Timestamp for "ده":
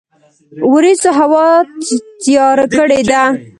3.09-3.23